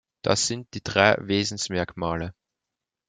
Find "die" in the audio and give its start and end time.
0.73-0.81